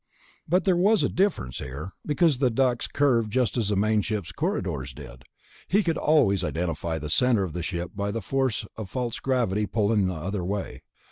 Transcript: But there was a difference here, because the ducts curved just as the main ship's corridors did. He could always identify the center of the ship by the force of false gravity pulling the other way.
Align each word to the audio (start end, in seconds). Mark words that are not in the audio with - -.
But 0.47 0.63
there 0.63 0.75
was 0.75 1.03
a 1.03 1.09
difference 1.09 1.59
here, 1.59 1.91
because 2.03 2.39
the 2.39 2.49
ducts 2.49 2.87
curved 2.87 3.31
just 3.31 3.55
as 3.55 3.69
the 3.69 3.75
main 3.75 4.01
ship's 4.01 4.31
corridors 4.31 4.95
did. 4.95 5.25
He 5.67 5.83
could 5.83 5.95
always 5.95 6.43
identify 6.43 6.97
the 6.97 7.07
center 7.07 7.43
of 7.43 7.53
the 7.53 7.61
ship 7.61 7.91
by 7.95 8.09
the 8.09 8.23
force 8.23 8.65
of 8.77 8.89
false 8.89 9.19
gravity 9.19 9.67
pulling 9.67 10.07
the 10.07 10.15
other 10.15 10.43
way. 10.43 10.81